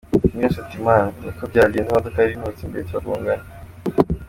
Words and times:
King 0.23 0.35
james 0.41 0.57
ati: 0.63 0.77
“Man, 0.85 1.05
niko 1.21 1.43
byagenze, 1.51 1.89
imodoka 1.89 2.17
yari 2.19 2.33
inturutse 2.35 2.61
imbere, 2.63 2.85
turagongana. 2.87 3.45